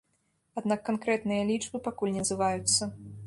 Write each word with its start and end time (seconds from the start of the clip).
Аднак 0.59 0.81
канкрэтныя 0.87 1.43
лічбы 1.51 1.83
пакуль 1.91 2.13
не 2.17 2.25
называюцца. 2.27 2.81